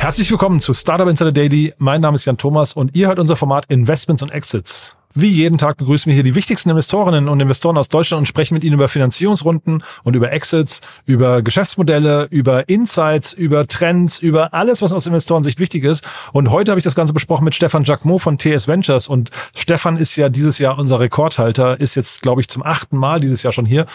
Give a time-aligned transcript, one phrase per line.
[0.00, 1.74] Herzlich willkommen zu Startup Insider Daily.
[1.76, 4.96] Mein Name ist Jan Thomas und ihr hört unser Format Investments und Exits.
[5.12, 8.54] Wie jeden Tag begrüßen wir hier die wichtigsten Investorinnen und Investoren aus Deutschland und sprechen
[8.54, 14.82] mit ihnen über Finanzierungsrunden und über Exits, über Geschäftsmodelle, über Insights, über Trends, über alles,
[14.82, 16.06] was aus Investorensicht wichtig ist.
[16.32, 19.08] Und heute habe ich das Ganze besprochen mit Stefan Jacquemot von TS Ventures.
[19.08, 23.18] Und Stefan ist ja dieses Jahr unser Rekordhalter, ist jetzt, glaube ich, zum achten Mal
[23.18, 23.86] dieses Jahr schon hier,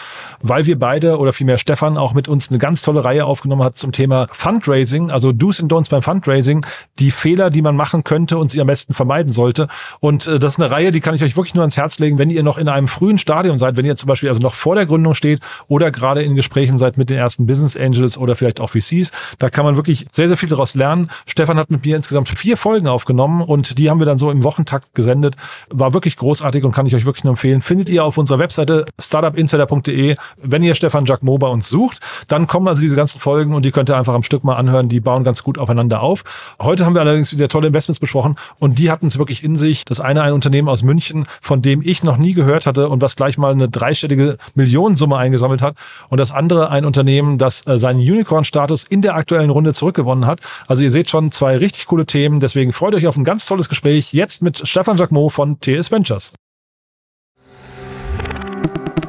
[0.42, 3.78] weil wir beide oder vielmehr Stefan auch mit uns eine ganz tolle Reihe aufgenommen hat
[3.78, 6.66] zum Thema Fundraising, also Do's and Don'ts beim Fundraising,
[6.98, 9.68] die Fehler, die man machen könnte und sie am besten vermeiden sollte.
[10.00, 12.18] Und äh, das ist eine Reihe, die kann ich euch wirklich nur ans Herz legen,
[12.18, 14.74] wenn ihr noch in einem frühen Stadium seid, wenn ihr zum Beispiel also noch vor
[14.74, 18.58] der Gründung steht oder gerade in Gesprächen seid mit den ersten Business Angels oder vielleicht
[18.58, 19.12] auch VCs.
[19.38, 21.08] Da kann man wirklich sehr, sehr viel daraus lernen.
[21.24, 24.42] Stefan hat mit mir insgesamt vier Folgen aufgenommen und die haben wir dann so im
[24.42, 25.36] Wochentakt gesendet.
[25.70, 27.62] War wirklich großartig und kann ich euch wirklich nur empfehlen.
[27.62, 30.16] Findet ihr auf unserer Webseite startupinsider.de.
[30.42, 33.70] Wenn ihr Stefan Jacquemot bei uns sucht, dann kommen also diese ganzen Folgen und die
[33.70, 34.88] könnt ihr einfach am Stück mal anhören.
[34.88, 36.24] Die bauen ganz gut aufeinander auf.
[36.60, 39.84] Heute haben wir allerdings wieder tolle Investments besprochen und die hatten es wirklich in sich.
[39.84, 40.95] Das eine ein Unternehmen aus München,
[41.40, 45.62] von dem ich noch nie gehört hatte und was gleich mal eine dreistellige Millionensumme eingesammelt
[45.62, 45.76] hat.
[46.08, 50.40] Und das andere ein Unternehmen, das äh, seinen Unicorn-Status in der aktuellen Runde zurückgewonnen hat.
[50.66, 52.40] Also ihr seht schon zwei richtig coole Themen.
[52.40, 56.32] Deswegen freut euch auf ein ganz tolles Gespräch jetzt mit Stefan Jacquemot von TS Ventures.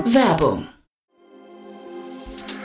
[0.06, 0.68] Werbung.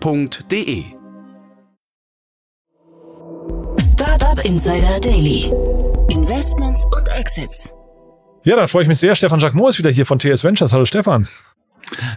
[0.00, 0.84] www.startup-insider.de.
[3.80, 5.50] Startup Insider Daily.
[6.08, 7.72] Investments und Exits.
[8.44, 9.14] Ja, dann freue ich mich sehr.
[9.14, 10.72] Stefan Jacquemot ist wieder hier von TS Ventures.
[10.72, 11.28] Hallo Stefan.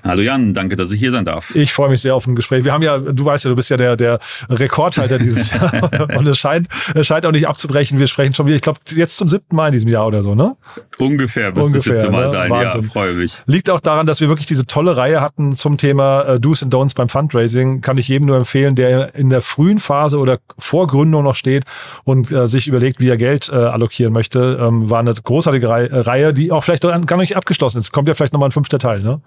[0.04, 1.56] Hallo Jan, danke, dass ich hier sein darf.
[1.56, 2.64] Ich freue mich sehr auf ein Gespräch.
[2.64, 6.28] Wir haben ja, du weißt ja, du bist ja der, der Rekordhalter dieses Jahr und
[6.28, 8.00] es scheint, es scheint auch nicht abzubrechen.
[8.00, 10.34] Wir sprechen schon wieder, ich glaube, jetzt zum siebten Mal in diesem Jahr oder so,
[10.34, 10.56] ne?
[10.98, 12.30] Ungefähr, bis Ungefähr, das siebte Mal ne?
[12.30, 12.50] sein.
[12.50, 12.82] Wahnsinn.
[12.82, 13.42] Ja, freue mich.
[13.46, 16.74] Liegt auch daran, dass wir wirklich diese tolle Reihe hatten zum Thema äh, Do's and
[16.74, 17.82] Don'ts beim Fundraising.
[17.82, 21.66] Kann ich jedem nur empfehlen, der in der frühen Phase oder vor Gründung noch steht
[22.04, 24.60] und äh, sich überlegt, wie er Geld äh, allokieren möchte.
[24.62, 27.92] Ähm, war eine großartige Rei Reihe, die auch vielleicht gar nicht abgeschlossen ist.
[27.92, 29.22] Kommt ja vielleicht nochmal ein fünfter Teil, ne?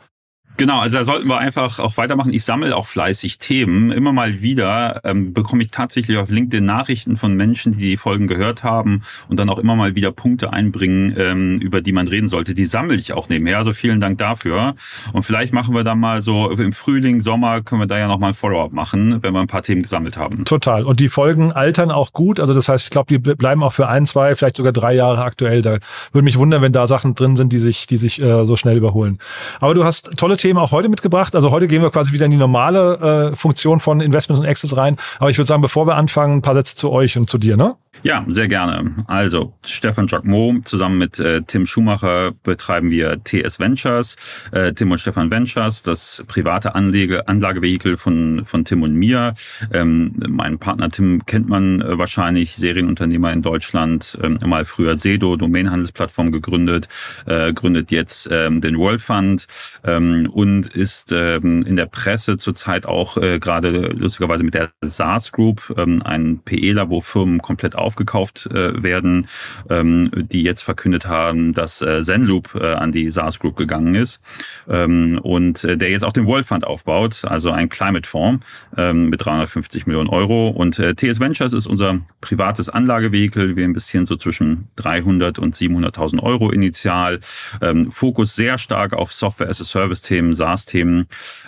[0.58, 2.32] Genau, also da sollten wir einfach auch weitermachen.
[2.32, 3.92] Ich sammle auch fleißig Themen.
[3.92, 8.26] Immer mal wieder ähm, bekomme ich tatsächlich auf LinkedIn Nachrichten von Menschen, die die Folgen
[8.26, 12.26] gehört haben und dann auch immer mal wieder Punkte einbringen, ähm, über die man reden
[12.26, 12.56] sollte.
[12.56, 13.58] Die sammle ich auch nebenher.
[13.58, 14.74] Also vielen Dank dafür.
[15.12, 18.32] Und vielleicht machen wir dann mal so im Frühling, Sommer können wir da ja nochmal
[18.32, 20.44] ein Follow-up machen, wenn wir ein paar Themen gesammelt haben.
[20.44, 20.84] Total.
[20.84, 22.40] Und die Folgen altern auch gut.
[22.40, 25.22] Also das heißt, ich glaube, die bleiben auch für ein, zwei, vielleicht sogar drei Jahre
[25.22, 25.62] aktuell.
[25.62, 25.78] Da
[26.10, 28.76] würde mich wundern, wenn da Sachen drin sind, die sich, die sich äh, so schnell
[28.76, 29.18] überholen.
[29.60, 31.34] Aber du hast tolle Themen auch heute mitgebracht.
[31.34, 34.76] Also heute gehen wir quasi wieder in die normale äh, Funktion von Investments und Exits
[34.76, 34.96] rein.
[35.18, 37.56] Aber ich würde sagen, bevor wir anfangen, ein paar Sätze zu euch und zu dir,
[37.56, 37.76] ne?
[38.02, 39.04] Ja, sehr gerne.
[39.06, 44.16] Also Stefan Jacquemot zusammen mit äh, Tim Schumacher betreiben wir TS Ventures,
[44.52, 49.34] äh, Tim und Stefan Ventures, das private Anlege, Anlagevehikel von, von Tim und mir.
[49.72, 55.36] Ähm, mein Partner Tim kennt man äh, wahrscheinlich, Serienunternehmer in Deutschland, ähm, mal früher Sedo,
[55.36, 56.88] Domainhandelsplattform gegründet,
[57.26, 59.46] äh, gründet jetzt ähm, den World Fund
[59.84, 65.32] ähm, und ist ähm, in der Presse zurzeit auch äh, gerade lustigerweise mit der SaaS
[65.32, 69.28] Group, ähm, ein PE-Labo, wo Firmen komplett aufgekauft äh, werden,
[69.70, 74.20] ähm, die jetzt verkündet haben, dass äh, Zenloop äh, an die SaaS Group gegangen ist
[74.68, 78.44] ähm, und äh, der jetzt auch den World Fund aufbaut, also ein Climate Fonds
[78.76, 80.48] ähm, mit 350 Millionen Euro.
[80.48, 83.56] Und äh, TS Ventures ist unser privates Anlagevehikel.
[83.56, 87.20] Wir investieren so zwischen 300 und 700.000 Euro initial.
[87.62, 91.06] Ähm, Fokus sehr stark auf Software as a Service Themen, SaaS Themen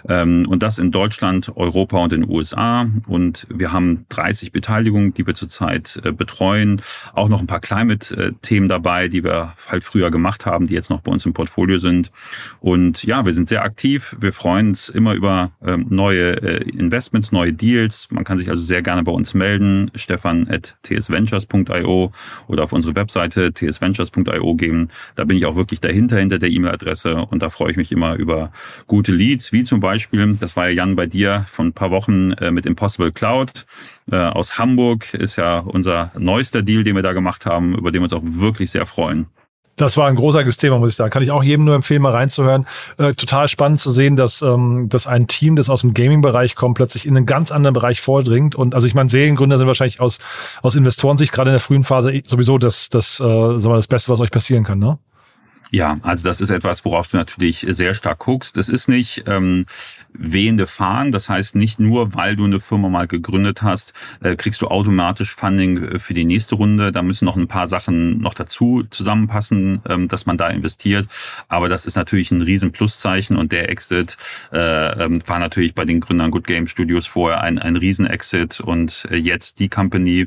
[0.08, 2.86] ähm, und das in Deutschland, Europa und den USA.
[3.06, 6.80] Und wir haben 30 Beteiligungen, die wir zurzeit äh, betreuen betreuen.
[7.12, 11.00] Auch noch ein paar Climate-Themen dabei, die wir halt früher gemacht haben, die jetzt noch
[11.00, 12.10] bei uns im Portfolio sind.
[12.60, 14.16] Und ja, wir sind sehr aktiv.
[14.20, 18.08] Wir freuen uns immer über ähm, neue äh, Investments, neue Deals.
[18.10, 19.90] Man kann sich also sehr gerne bei uns melden.
[19.94, 20.48] Stefan
[22.46, 24.88] oder auf unsere Webseite tsventures.io geben.
[25.16, 27.16] Da bin ich auch wirklich dahinter, hinter der E-Mail-Adresse.
[27.16, 28.52] Und da freue ich mich immer über
[28.86, 32.32] gute Leads, wie zum Beispiel, das war ja Jan bei dir von ein paar Wochen
[32.32, 33.66] äh, mit Impossible Cloud
[34.16, 35.14] aus Hamburg.
[35.14, 38.22] Ist ja unser neuester Deal, den wir da gemacht haben, über den wir uns auch
[38.24, 39.26] wirklich sehr freuen.
[39.80, 41.10] Das war ein großartiges Thema, muss ich sagen.
[41.10, 42.66] Kann ich auch jedem nur empfehlen, mal reinzuhören.
[42.98, 46.76] Äh, total spannend zu sehen, dass, ähm, dass ein Team, das aus dem Gaming-Bereich kommt,
[46.76, 48.54] plötzlich in einen ganz anderen Bereich vordringt.
[48.54, 50.18] Und also ich meine, Seriengründer sind wahrscheinlich aus,
[50.60, 54.12] aus Investorensicht gerade in der frühen Phase sowieso das, das, äh, sagen wir, das Beste,
[54.12, 54.98] was euch passieren kann, ne?
[55.70, 58.56] Ja, also das ist etwas, worauf du natürlich sehr stark guckst.
[58.56, 59.66] Das ist nicht ähm,
[60.12, 61.12] wehende Fahnen.
[61.12, 65.34] Das heißt, nicht nur, weil du eine Firma mal gegründet hast, äh, kriegst du automatisch
[65.34, 66.92] Funding äh, für die nächste Runde.
[66.92, 71.08] Da müssen noch ein paar Sachen noch dazu zusammenpassen, ähm, dass man da investiert.
[71.48, 74.16] Aber das ist natürlich ein riesen Pluszeichen und der Exit
[74.52, 79.08] äh, ähm, war natürlich bei den Gründern Good Game Studios vorher ein, ein Riesen-Exit und
[79.10, 80.26] jetzt die Company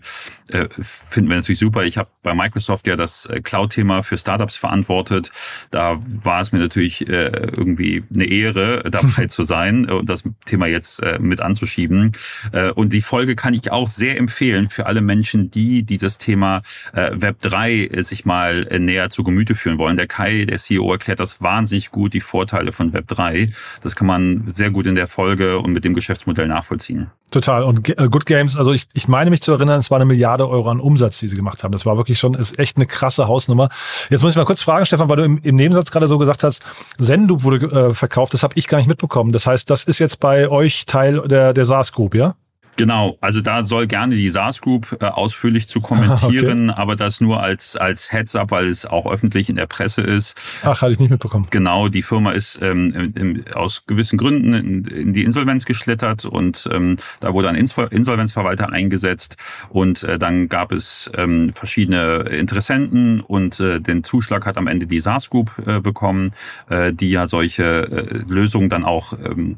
[0.49, 1.83] finden wir natürlich super.
[1.83, 5.31] Ich habe bei Microsoft ja das Cloud-Thema für Startups verantwortet.
[5.71, 11.01] Da war es mir natürlich irgendwie eine Ehre, dabei zu sein und das Thema jetzt
[11.01, 12.11] äh, mit anzuschieben.
[12.51, 16.61] Äh, und die Folge kann ich auch sehr empfehlen für alle Menschen, die dieses Thema
[16.93, 19.95] äh, Web 3 äh, sich mal äh, näher zu Gemüte führen wollen.
[19.95, 23.49] Der Kai, der CEO, erklärt das wahnsinnig gut, die Vorteile von Web 3.
[23.81, 27.11] Das kann man sehr gut in der Folge und mit dem Geschäftsmodell nachvollziehen.
[27.33, 27.63] Total.
[27.63, 30.47] Und äh, Good Games, also ich, ich meine mich zu erinnern, es war eine Milliarde
[30.47, 31.71] Euro an Umsatz, die sie gemacht haben.
[31.71, 33.69] Das war wirklich schon, ist echt eine krasse Hausnummer.
[34.11, 36.43] Jetzt muss ich mal kurz fragen, Stefan, weil du im, im Nebensatz gerade so gesagt
[36.43, 36.61] hast,
[37.01, 39.31] Zendu wurde äh, verkauft, das habe ich gar nicht mitbekommen.
[39.31, 42.35] Das heißt, das ist jetzt bei euch Teil der, der SaaS Group, ja?
[42.75, 46.79] Genau, also da soll gerne die SaaS Group äh, ausführlich zu kommentieren, okay.
[46.79, 50.39] aber das nur als als Heads up, weil es auch öffentlich in der Presse ist.
[50.63, 51.47] Ach, hatte ich nicht mitbekommen.
[51.49, 56.67] Genau, die Firma ist ähm, im, aus gewissen Gründen in, in, die Insolvenz geschlittert und
[56.71, 59.37] ähm, da wurde ein Insolvenzverwalter eingesetzt
[59.69, 64.87] und äh, dann gab es ähm, verschiedene Interessenten und äh, den Zuschlag hat am Ende
[64.87, 66.31] die SaaS Group äh, bekommen,
[66.69, 69.57] äh, die ja solche äh, Lösungen dann auch, ähm,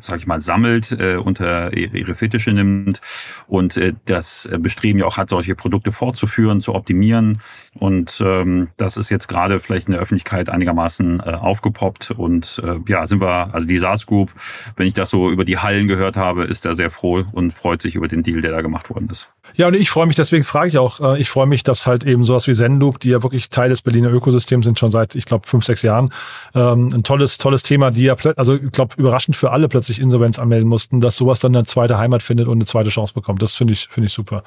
[0.00, 3.00] sag ich mal, sammelt äh, unter ihre Fittiche nimmt
[3.46, 7.40] und äh, das Bestreben ja auch hat, solche Produkte fortzuführen, zu optimieren.
[7.74, 12.10] Und ähm, das ist jetzt gerade vielleicht in der Öffentlichkeit einigermaßen äh, aufgepoppt.
[12.10, 14.32] Und äh, ja, sind wir, also die SaaS Group,
[14.76, 17.82] wenn ich das so über die Hallen gehört habe, ist da sehr froh und freut
[17.82, 19.30] sich über den Deal, der da gemacht worden ist.
[19.54, 22.04] Ja, und ich freue mich, deswegen frage ich auch, äh, ich freue mich, dass halt
[22.04, 25.24] eben sowas wie Zenloop, die ja wirklich Teil des Berliner Ökosystems sind, schon seit, ich
[25.24, 26.12] glaube, fünf, sechs Jahren,
[26.54, 30.38] ähm, ein tolles, tolles Thema, die ja, also ich glaube, überraschend für alle plötzlich Insolvenz
[30.38, 33.40] anmelden mussten, dass sowas dann eine zweite Heimat findet und eine zweite Chance bekommt.
[33.40, 34.42] Das finde ich, finde ich super.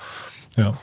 [0.57, 0.73] Ja.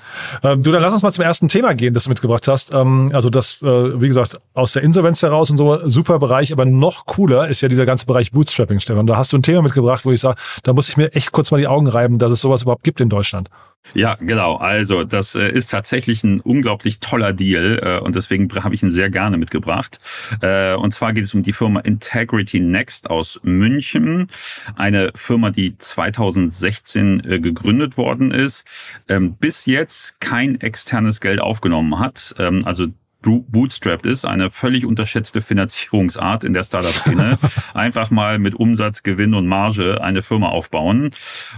[0.42, 2.72] Ähm, du, dann lass uns mal zum ersten Thema gehen, das du mitgebracht hast.
[2.72, 6.64] Ähm, also das, äh, wie gesagt, aus der Insolvenz heraus und so, super Bereich, aber
[6.64, 9.06] noch cooler ist ja dieser ganze Bereich Bootstrapping, Stefan.
[9.06, 11.50] Da hast du ein Thema mitgebracht, wo ich sage, da muss ich mir echt kurz
[11.50, 13.50] mal die Augen reiben, dass es sowas überhaupt gibt in Deutschland.
[13.94, 14.56] Ja, genau.
[14.56, 18.90] Also das äh, ist tatsächlich ein unglaublich toller Deal äh, und deswegen habe ich ihn
[18.90, 20.00] sehr gerne mitgebracht.
[20.42, 24.28] Äh, und zwar geht es um die Firma Integrity Next aus München,
[24.74, 28.64] eine Firma, die 2016 äh, gegründet worden ist,
[29.08, 32.34] ähm, bis jetzt kein externes Geld aufgenommen hat.
[32.38, 32.86] Ähm, also
[33.26, 37.38] bootstrapped ist, eine völlig unterschätzte Finanzierungsart in der Startup-Szene.
[37.74, 41.10] Einfach mal mit Umsatz, Gewinn und Marge eine Firma aufbauen.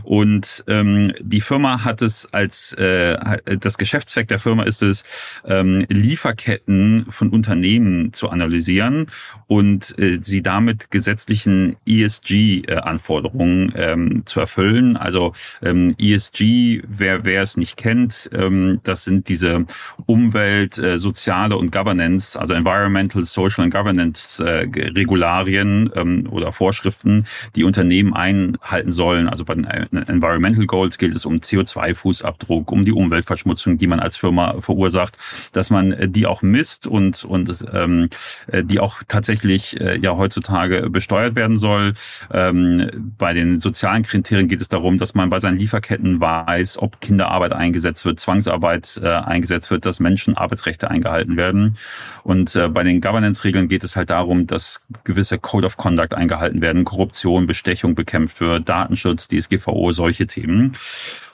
[0.03, 3.17] Und ähm, die Firma hat es als äh,
[3.61, 5.05] das Geschäftszweck der Firma ist es,
[5.47, 9.06] ähm, Lieferketten von Unternehmen zu analysieren
[9.47, 14.97] und äh, sie damit gesetzlichen ESG-Anforderungen ähm, zu erfüllen.
[14.97, 19.66] Also ähm, ESG, wer wer es nicht kennt, ähm, das sind diese
[20.07, 27.25] Umwelt, äh, soziale und Governance, also Environmental, Social and Governance äh, Regularien ähm, oder Vorschriften,
[27.57, 29.29] die Unternehmen einhalten sollen.
[29.29, 34.00] Also bei den äh, Environmental Goals gilt es um CO2-Fußabdruck, um die Umweltverschmutzung, die man
[34.00, 35.19] als Firma verursacht,
[35.53, 38.09] dass man äh, die auch misst und und ähm,
[38.47, 41.95] äh, die auch tatsächlich äh, ja heutzutage besteuert werden soll.
[42.33, 47.00] Ähm, bei den sozialen Kriterien geht es darum, dass man bei seinen Lieferketten weiß, ob
[47.00, 51.78] Kinderarbeit eingesetzt wird, Zwangsarbeit äh, eingesetzt wird, dass Menschen Arbeitsrechte eingehalten werden.
[52.23, 56.61] Und äh, bei den Governance-Regeln geht es halt darum, dass gewisse Code of Conduct eingehalten
[56.61, 60.76] werden, Korruption, Bestechung bekämpft wird, Datenschutz, DSGVO, solche Themen.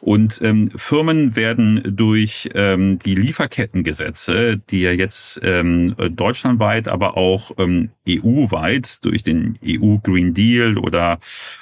[0.01, 7.53] Und ähm, Firmen werden durch ähm, die Lieferkettengesetze, die ja jetzt ähm, deutschlandweit, aber auch
[7.59, 11.19] ähm, EU-weit durch den EU Green Deal oder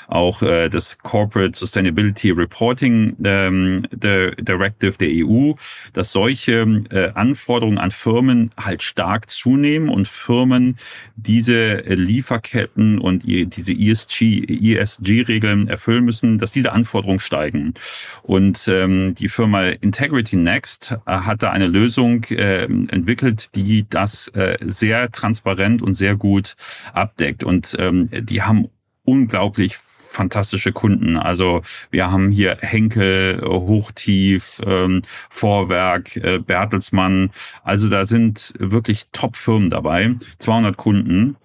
[0.09, 5.53] auch äh, das Corporate Sustainability Reporting ähm, Directive der EU,
[5.93, 10.77] dass solche äh, Anforderungen an Firmen halt stark zunehmen und Firmen
[11.17, 17.75] diese Lieferketten und diese ESG, ESG-Regeln erfüllen müssen, dass diese Anforderungen steigen.
[18.23, 24.29] Und ähm, die Firma Integrity Next äh, hat da eine Lösung äh, entwickelt, die das
[24.29, 26.57] äh, sehr transparent und sehr gut
[26.93, 27.45] abdeckt.
[27.45, 28.69] Und ähm, die haben
[29.05, 29.77] unglaublich
[30.13, 31.17] fantastische Kunden.
[31.17, 37.31] Also wir haben hier Henkel, äh, Hochtief, ähm, Vorwerk, äh, Bertelsmann.
[37.65, 40.15] Also da sind wirklich Top-Firmen dabei.
[40.39, 41.37] 200 Kunden.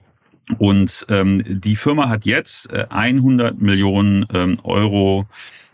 [0.59, 5.27] Und ähm, die Firma hat jetzt äh, 100 Millionen ähm, Euro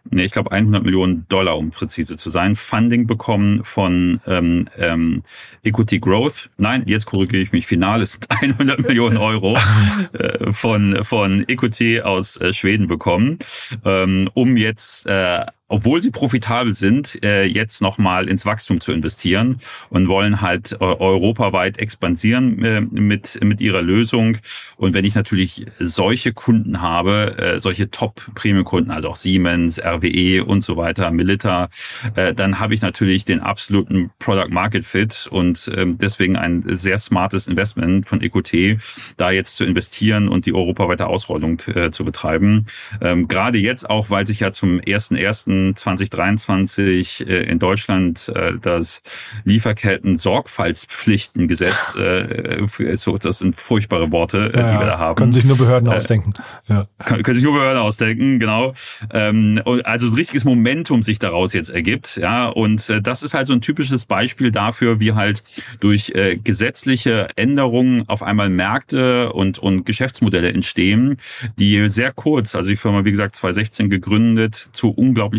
[0.10, 5.24] nee, ich glaube 100 Millionen Dollar, um präzise zu sein, Funding bekommen von ähm, ähm,
[5.64, 6.50] Equity Growth.
[6.58, 8.28] Nein, jetzt korrigiere ich mich final, es sind
[8.60, 9.58] 100 Millionen Euro
[10.14, 13.40] äh, von, von Equity aus äh, Schweden bekommen,
[13.86, 19.58] ähm, um jetzt äh, obwohl sie profitabel sind, äh, jetzt nochmal ins Wachstum zu investieren
[19.89, 24.38] und wollen halt äh, europaweit expandieren äh, mit, mit ihrer Lösung.
[24.75, 30.77] Und wenn ich natürlich solche Kunden habe, solche Top-Premium-Kunden, also auch Siemens, RWE und so
[30.77, 31.70] weiter, Milita,
[32.36, 38.22] dann habe ich natürlich den absoluten Product-Market-Fit und ähm, deswegen ein sehr smartes Investment von
[38.22, 38.82] EQT,
[39.17, 41.60] da jetzt zu investieren und die europaweite Ausrollung
[41.91, 42.65] zu betreiben.
[43.00, 48.54] Ähm, gerade jetzt auch, weil sich ja zum ersten ersten 2023 äh, in Deutschland äh,
[48.62, 49.02] das
[49.46, 55.16] Lieferketten-Sorgfaltspflichtengesetz, äh, so, das sind furchtbare Worte, ja, die wir da haben.
[55.16, 56.34] Können sich nur Behörden ausdenken.
[56.68, 56.88] Ja.
[57.06, 58.74] Können, können sich nur Behörden ausdenken, genau.
[59.12, 62.18] Ähm, also ein richtiges Momentum sich daraus jetzt ergibt.
[62.18, 65.44] Ja, und das ist halt so ein typisches Beispiel dafür, wie halt
[65.80, 71.18] durch gesetzliche Änderungen auf einmal Märkte und, und Geschäftsmodelle entstehen,
[71.60, 74.90] die sehr kurz, also die Firma, wie gesagt, 2016 gegründet, zu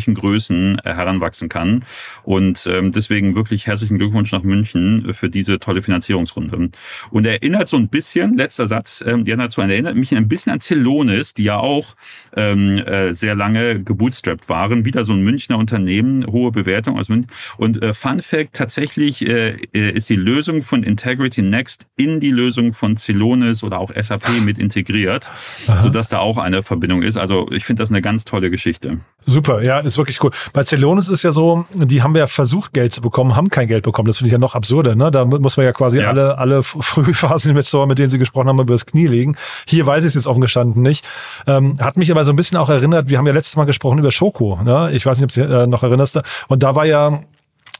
[0.05, 1.85] unglaublichen Größen äh, heranwachsen kann.
[2.23, 6.71] Und ähm, deswegen wirklich herzlichen Glückwunsch nach München für diese tolle Finanzierungsrunde.
[7.11, 11.35] Und erinnert so ein bisschen, letzter Satz, ähm, dazu erinnert mich ein bisschen an Celonis,
[11.35, 11.95] die ja auch
[12.37, 14.85] ähm, äh, sehr lange gebootstrapped waren.
[14.85, 17.31] Wieder so ein Münchner Unternehmen, hohe Bewertung aus München.
[17.57, 22.73] Und äh, Fun Fact, tatsächlich äh, ist die Lösung von Integrity Next in die Lösung
[22.73, 25.31] von Celonis oder auch SAP mit integriert,
[25.67, 25.83] Aha.
[25.83, 27.17] sodass da auch eine Verbindung ist.
[27.17, 28.99] Also ich finde das eine ganz tolle Geschichte.
[29.27, 30.31] Super, ja, ist wirklich cool.
[30.53, 33.85] Bei Celonis ist ja so, die haben ja versucht, Geld zu bekommen, haben kein Geld
[33.85, 34.07] bekommen.
[34.07, 34.95] Das finde ich ja noch absurder.
[34.95, 35.11] Ne?
[35.11, 36.09] Da muss man ja quasi ja.
[36.09, 39.37] alle, alle Frühphasen-Investoren, mit denen sie gesprochen haben, über das Knie legen.
[39.67, 41.05] Hier weiß ich es jetzt offen gestanden nicht.
[41.47, 43.99] Ähm, hat mich aber so ein bisschen auch erinnert, wir haben ja letztes Mal gesprochen
[43.99, 44.59] über Schoko.
[44.63, 44.91] Ne?
[44.93, 46.21] Ich weiß nicht, ob du dich äh, noch erinnerst.
[46.49, 47.21] Und da war ja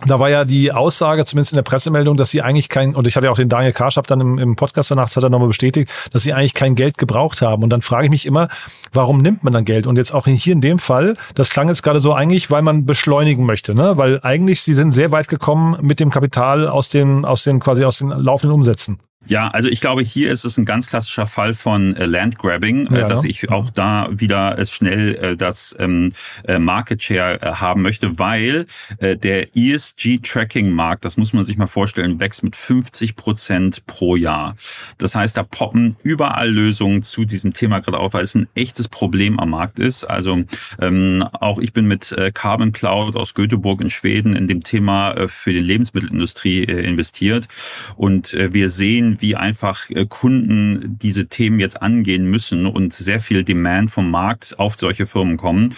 [0.07, 3.17] da war ja die Aussage, zumindest in der Pressemeldung, dass sie eigentlich kein, und ich
[3.17, 5.91] hatte ja auch den Daniel Karschab dann im, im Podcast danach, hat er nochmal bestätigt,
[6.13, 7.63] dass sie eigentlich kein Geld gebraucht haben.
[7.63, 8.49] Und dann frage ich mich immer,
[8.93, 9.87] warum nimmt man dann Geld?
[9.87, 12.87] Und jetzt auch hier in dem Fall, das klang jetzt gerade so eigentlich, weil man
[12.87, 13.97] beschleunigen möchte, ne?
[13.97, 17.85] Weil eigentlich sie sind sehr weit gekommen mit dem Kapital aus den, aus den quasi
[17.85, 18.99] aus den laufenden Umsätzen.
[19.27, 23.01] Ja, also ich glaube, hier ist es ein ganz klassischer Fall von äh, Landgrabbing, äh,
[23.01, 26.13] ja, dass ich auch da wieder äh, schnell äh, das ähm,
[26.47, 28.67] äh, Market Share äh, haben möchte, weil
[28.99, 34.57] äh, der ESG-Tracking-Markt, das muss man sich mal vorstellen, wächst mit 50 Prozent pro Jahr.
[34.99, 38.89] Das heißt, da poppen überall Lösungen zu diesem Thema gerade auf, weil es ein echtes
[38.89, 40.05] Problem am Markt ist.
[40.05, 40.45] Also
[40.81, 45.13] ähm, auch ich bin mit äh, Carbon Cloud aus Göteborg in Schweden in dem Thema
[45.13, 47.49] äh, für die Lebensmittelindustrie äh, investiert
[47.97, 53.21] und äh, wir sehen, wie einfach äh, Kunden diese Themen jetzt angehen müssen und sehr
[53.21, 55.75] viel Demand vom Markt auf solche Firmen kommen.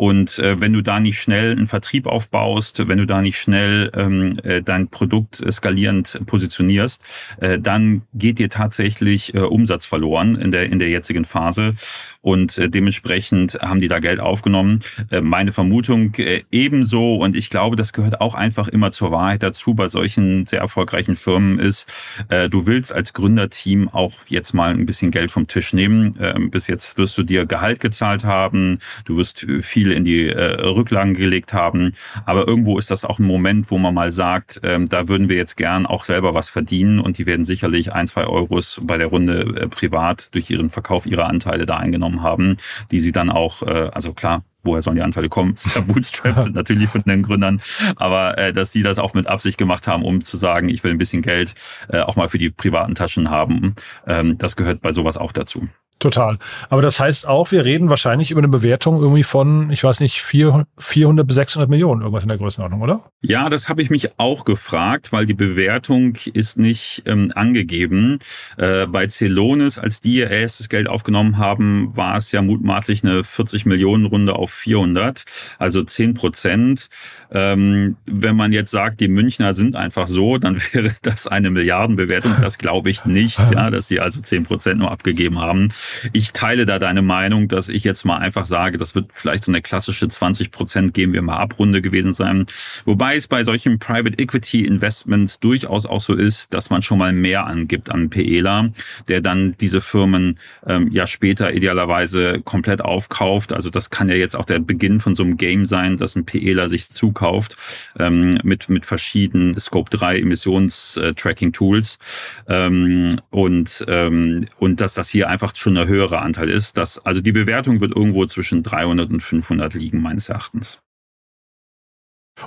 [0.00, 3.92] Und äh, wenn du da nicht schnell einen Vertrieb aufbaust, wenn du da nicht schnell
[3.94, 10.52] ähm, äh, dein Produkt skalierend positionierst, äh, dann geht dir tatsächlich äh, Umsatz verloren in
[10.52, 11.74] der in der jetzigen Phase
[12.22, 14.80] und äh, dementsprechend haben die da Geld aufgenommen.
[15.10, 19.42] Äh, meine Vermutung äh, ebenso und ich glaube, das gehört auch einfach immer zur Wahrheit
[19.42, 21.92] dazu bei solchen sehr erfolgreichen Firmen ist,
[22.30, 26.18] äh, du willst als Gründerteam auch jetzt mal ein bisschen Geld vom Tisch nehmen.
[26.18, 30.60] Äh, bis jetzt wirst du dir Gehalt gezahlt haben, du wirst viel in die äh,
[30.60, 31.92] Rücklagen gelegt haben,
[32.26, 35.36] aber irgendwo ist das auch ein Moment, wo man mal sagt, äh, da würden wir
[35.36, 39.06] jetzt gern auch selber was verdienen und die werden sicherlich ein, zwei Euros bei der
[39.06, 42.56] Runde äh, privat durch ihren Verkauf ihrer Anteile da eingenommen genommen haben,
[42.90, 45.54] die sie dann auch, äh, also klar, woher sollen die Anteile kommen?
[45.74, 47.60] Ja, Bootstraps sind natürlich von den Gründern,
[47.96, 50.90] aber äh, dass sie das auch mit Absicht gemacht haben, um zu sagen, ich will
[50.90, 51.54] ein bisschen Geld
[51.88, 53.74] äh, auch mal für die privaten Taschen haben,
[54.06, 55.68] ähm, das gehört bei sowas auch dazu.
[56.00, 56.38] Total.
[56.70, 60.22] Aber das heißt auch, wir reden wahrscheinlich über eine Bewertung irgendwie von, ich weiß nicht,
[60.22, 63.10] 400 bis 600 Millionen, irgendwas in der Größenordnung, oder?
[63.20, 68.18] Ja, das habe ich mich auch gefragt, weil die Bewertung ist nicht ähm, angegeben.
[68.56, 73.22] Äh, bei Celonis, als die ihr erstes Geld aufgenommen haben, war es ja mutmaßlich eine
[73.22, 75.24] 40 Millionen Runde auf 400,
[75.58, 76.88] also 10 Prozent.
[77.30, 82.36] Ähm, wenn man jetzt sagt, die Münchner sind einfach so, dann wäre das eine Milliardenbewertung.
[82.40, 85.68] Das glaube ich nicht, ja, dass sie also 10 Prozent nur abgegeben haben.
[86.12, 89.50] Ich teile da deine Meinung, dass ich jetzt mal einfach sage, das wird vielleicht so
[89.50, 92.46] eine klassische 20 Prozent geben wir mal Abrunde gewesen sein.
[92.84, 97.12] Wobei es bei solchen Private Equity Investments durchaus auch so ist, dass man schon mal
[97.12, 98.70] mehr angibt an PELA,
[99.08, 103.52] der dann diese Firmen ähm, ja später idealerweise komplett aufkauft.
[103.52, 106.24] Also das kann ja jetzt auch der Beginn von so einem Game sein, dass ein
[106.24, 107.56] PELA sich zukauft
[107.98, 111.98] ähm, mit, mit verschiedenen Scope 3 Emissions-Tracking-Tools.
[112.46, 116.78] Äh, ähm, und, ähm, und dass das hier einfach schon ein höherer Anteil ist.
[116.78, 120.80] Dass, also die Bewertung wird irgendwo zwischen 300 und 500 liegen, meines Erachtens.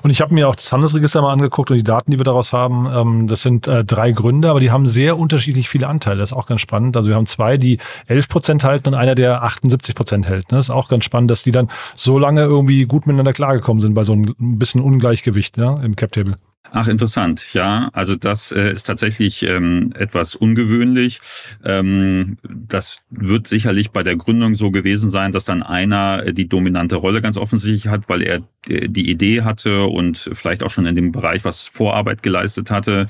[0.01, 2.51] Und ich habe mir auch das Handelsregister mal angeguckt und die Daten, die wir daraus
[2.51, 6.19] haben, ähm, das sind äh, drei Gründer, aber die haben sehr unterschiedlich viele Anteile.
[6.19, 6.97] Das ist auch ganz spannend.
[6.97, 10.51] Also wir haben zwei, die 11 Prozent halten und einer, der 78 Prozent hält.
[10.51, 10.57] Ne?
[10.57, 13.93] Das ist auch ganz spannend, dass die dann so lange irgendwie gut miteinander klargekommen sind
[13.93, 16.37] bei so einem bisschen Ungleichgewicht ja, im Cap-Table.
[16.71, 17.53] Ach, interessant.
[17.53, 21.19] Ja, also das äh, ist tatsächlich ähm, etwas ungewöhnlich.
[21.63, 26.47] Ähm, das wird sicherlich bei der Gründung so gewesen sein, dass dann einer äh, die
[26.47, 30.85] dominante Rolle ganz offensichtlich hat, weil er äh, die Idee hatte und vielleicht auch schon
[30.87, 33.07] in dem Bereich was Vorarbeit geleistet hatte.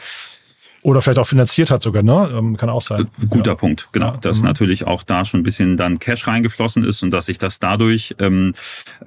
[0.83, 2.29] Oder vielleicht auch finanziert hat sogar, ne?
[2.37, 3.07] Ähm, kann auch sein.
[3.21, 3.55] Äh, guter ja.
[3.55, 4.07] Punkt, genau.
[4.07, 4.17] Ja.
[4.17, 4.47] Dass mhm.
[4.47, 8.15] natürlich auch da schon ein bisschen dann Cash reingeflossen ist und dass sich das dadurch
[8.19, 8.53] ähm,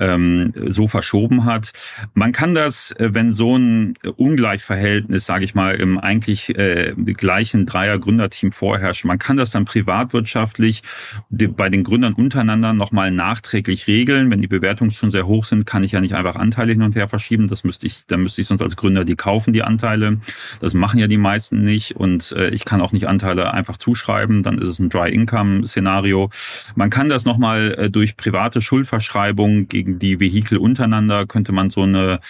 [0.01, 1.73] ähm, so verschoben hat.
[2.15, 7.67] Man kann das, äh, wenn so ein Ungleichverhältnis, sage ich mal, im eigentlich äh, gleichen
[7.67, 10.83] Dreier-Gründerteam vorherrscht, man kann das dann privatwirtschaftlich
[11.29, 14.31] bei den Gründern untereinander nochmal nachträglich regeln.
[14.31, 16.97] Wenn die Bewertungen schon sehr hoch sind, kann ich ja nicht einfach Anteile hin und
[16.97, 17.49] her verschieben.
[17.49, 20.21] Das müsste ich, dann müsste ich sonst als Gründer die kaufen, die Anteile.
[20.61, 24.43] Das machen ja die meisten nicht und äh, ich kann auch nicht Anteile einfach zuschreiben,
[24.43, 26.31] dann ist es ein Dry Income Szenario.
[26.75, 31.83] Man kann das nochmal äh, durch private Schuldverschreibung gegen die Vehikel untereinander, könnte man so
[31.83, 32.21] eine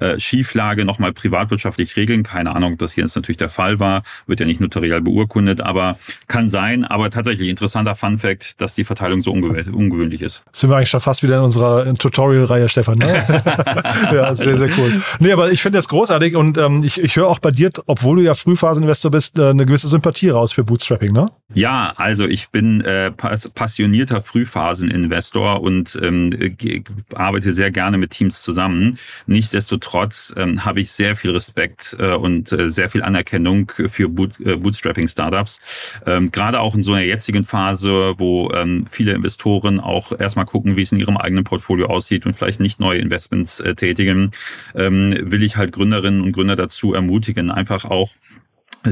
[0.00, 2.24] äh, Schieflage nochmal privatwirtschaftlich regeln.
[2.24, 5.60] Keine Ahnung, ob das hier jetzt natürlich der Fall war, wird ja nicht notariell beurkundet,
[5.60, 6.84] aber kann sein.
[6.84, 10.42] Aber tatsächlich interessanter Fun Fact, dass die Verteilung so ungewöhnlich, ungewöhnlich ist.
[10.52, 12.98] Sind wir eigentlich schon fast wieder in unserer Tutorial-Reihe, Stefan.
[12.98, 13.06] Ne?
[14.12, 15.02] ja, sehr, sehr cool.
[15.18, 18.16] Nee, aber ich finde das großartig und ähm, ich, ich höre auch bei dir, obwohl
[18.16, 21.30] du ja Frühphasen Investor bist, äh, eine gewisse Sympathie raus für Bootstrapping, ne?
[21.54, 26.56] Ja, also ich bin äh, passionierter Frühphasen-Investor und ähm,
[27.14, 28.98] arbeite sehr gerne mit Teams zusammen.
[29.26, 34.40] Nichtsdestotrotz ähm, habe ich sehr viel Respekt äh, und äh, sehr viel Anerkennung für Boot,
[34.40, 36.00] äh, Bootstrapping-Startups.
[36.06, 40.76] Ähm, Gerade auch in so einer jetzigen Phase, wo ähm, viele Investoren auch erstmal gucken,
[40.76, 44.32] wie es in ihrem eigenen Portfolio aussieht und vielleicht nicht neue Investments äh, tätigen,
[44.74, 48.10] ähm, will ich halt Gründerinnen und Gründer dazu ermutigen, einfach auch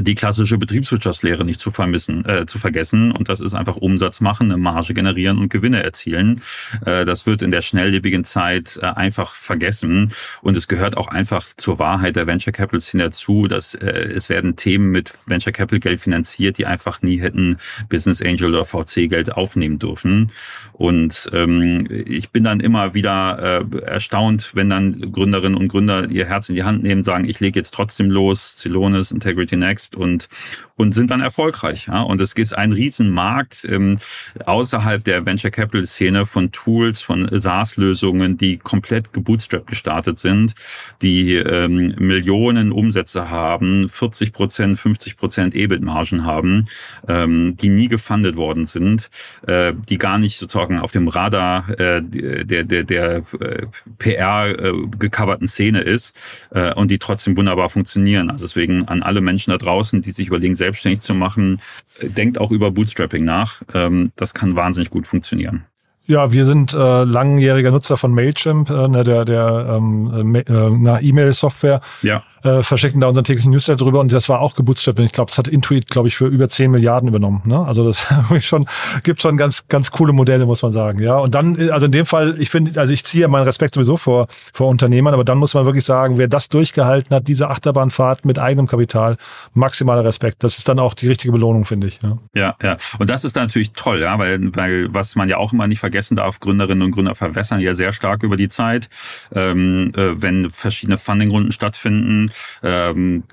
[0.01, 3.11] die klassische Betriebswirtschaftslehre nicht zu vermissen, äh, zu vergessen.
[3.11, 6.41] Und das ist einfach Umsatz machen, eine Marge generieren und Gewinne erzielen.
[6.85, 10.11] Äh, das wird in der schnelllebigen Zeit äh, einfach vergessen.
[10.41, 14.29] Und es gehört auch einfach zur Wahrheit der Venture Capital Szene dazu, dass äh, es
[14.29, 17.57] werden Themen mit Venture Capital Geld finanziert, die einfach nie hätten
[17.89, 20.31] Business Angel oder VC Geld aufnehmen dürfen.
[20.73, 26.25] Und ähm, ich bin dann immer wieder äh, erstaunt, wenn dann Gründerinnen und Gründer ihr
[26.25, 29.95] Herz in die Hand nehmen, sagen, ich lege jetzt trotzdem los, Celonis, Integrity Next, wächst
[29.95, 30.29] und,
[30.75, 31.87] und sind dann erfolgreich.
[31.87, 32.01] Ja?
[32.01, 33.99] Und es ist ein Riesenmarkt ähm,
[34.45, 40.55] außerhalb der Venture Capital Szene von Tools, von SaaS-Lösungen, die komplett gebootstrapped gestartet sind,
[41.01, 46.67] die ähm, Millionen Umsätze haben, 40 Prozent, 50 Prozent EBIT-Margen haben,
[47.07, 49.09] ähm, die nie gefundet worden sind,
[49.47, 53.65] äh, die gar nicht sozusagen auf dem Radar äh, der, der, der äh,
[53.97, 56.15] PR äh, gecoverten Szene ist
[56.51, 58.29] äh, und die trotzdem wunderbar funktionieren.
[58.29, 61.61] Also deswegen an alle Menschen da draußen, die sich überlegen, selbstständig zu machen,
[61.99, 63.61] äh, denkt auch über Bootstrapping nach.
[63.73, 65.65] Ähm, das kann wahnsinnig gut funktionieren.
[66.07, 71.81] Ja, wir sind äh, langjähriger Nutzer von Mailchimp, äh, ne, der der ähm, äh, E-Mail-Software.
[72.03, 74.99] Ja äh, verschicken da unseren täglichen Newsletter drüber und das war auch gebootstrapped.
[74.99, 77.41] Ich glaube, das hat Intuit, glaube ich, für über 10 Milliarden übernommen.
[77.45, 77.59] Ne?
[77.59, 78.65] Also das schon,
[79.03, 81.01] gibt schon ganz, ganz coole Modelle, muss man sagen.
[81.01, 83.97] Ja, und dann, also in dem Fall, ich finde, also ich ziehe meinen Respekt sowieso
[83.97, 88.25] vor, vor Unternehmern, aber dann muss man wirklich sagen, wer das durchgehalten hat, diese Achterbahnfahrt
[88.25, 89.17] mit eigenem Kapital,
[89.53, 90.43] maximaler Respekt.
[90.43, 91.99] Das ist dann auch die richtige Belohnung, finde ich.
[92.01, 92.17] Ja.
[92.33, 92.77] ja, ja.
[92.99, 96.15] Und das ist natürlich toll, ja, weil, weil was man ja auch immer nicht vergessen
[96.15, 98.89] darf, Gründerinnen und Gründer verwässern ja sehr stark über die Zeit.
[99.33, 102.29] Ähm, äh, wenn verschiedene Fundingrunden stattfinden,
[102.63, 103.23] Ähm,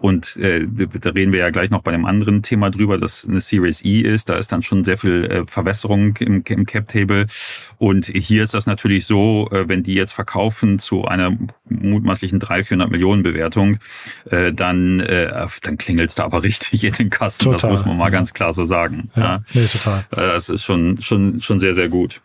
[0.00, 3.40] und äh, da reden wir ja gleich noch bei einem anderen Thema drüber, dass eine
[3.40, 4.28] Series E ist.
[4.28, 7.26] Da ist dann schon sehr viel äh, Verwässerung im, im Cap-Table.
[7.78, 11.36] Und hier ist das natürlich so, äh, wenn die jetzt verkaufen zu einer
[11.68, 13.78] mutmaßlichen 300, 400 Millionen Bewertung,
[14.30, 17.44] äh, dann, äh, dann klingelt's da aber richtig in den Kasten.
[17.44, 17.70] Total.
[17.70, 19.10] Das muss man mal ganz klar so sagen.
[19.16, 19.44] Ja, ja.
[19.54, 20.00] Nee, total.
[20.10, 22.20] Äh, das ist schon, schon, schon sehr, sehr gut.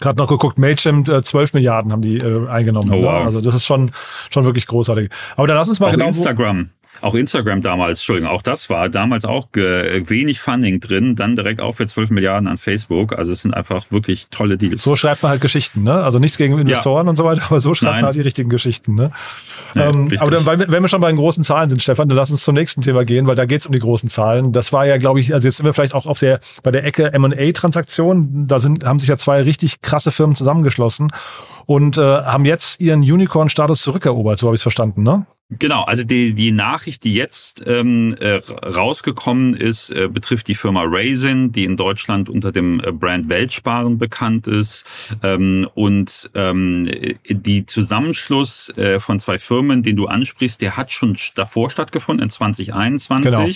[0.00, 2.90] Gerade noch geguckt, Mailchimp, äh, 12 Milliarden haben die äh, eingenommen.
[2.92, 3.02] Oh, ne?
[3.02, 3.24] wow.
[3.24, 3.92] Also das ist schon,
[4.30, 5.10] schon wirklich großartig.
[5.36, 6.06] Aber dann lass uns mal Auch genau.
[6.06, 6.70] Instagram.
[7.02, 11.76] Auch Instagram damals, Entschuldigung, auch das war damals auch wenig Funding drin, dann direkt auch
[11.76, 13.12] für 12 Milliarden an Facebook.
[13.12, 14.82] Also es sind einfach wirklich tolle Deals.
[14.82, 15.94] So schreibt man halt Geschichten, ne?
[16.02, 17.10] Also nichts gegen Investoren ja.
[17.10, 18.00] und so weiter, aber so schreibt Nein.
[18.02, 19.10] man halt die richtigen Geschichten, ne?
[19.74, 22.30] Nee, ähm, aber dann, wenn wir schon bei den großen Zahlen sind, Stefan, dann lass
[22.30, 24.52] uns zum nächsten Thema gehen, weil da geht es um die großen Zahlen.
[24.52, 26.84] Das war ja, glaube ich, also jetzt sind wir vielleicht auch auf der bei der
[26.84, 28.46] Ecke M&A-Transaktion.
[28.46, 31.08] Da sind haben sich ja zwei richtig krasse Firmen zusammengeschlossen
[31.66, 35.26] und äh, haben jetzt ihren Unicorn-Status zurückerobert, so habe ich es verstanden, ne?
[35.58, 40.82] Genau, also die, die Nachricht, die jetzt ähm, äh, rausgekommen ist, äh, betrifft die Firma
[40.84, 44.84] Raisin, die in Deutschland unter dem äh, Brand Weltsparen bekannt ist.
[45.22, 46.90] Ähm, und ähm,
[47.28, 52.30] die Zusammenschluss äh, von zwei Firmen, den du ansprichst, der hat schon davor stattgefunden in
[52.30, 53.48] 2021 genau.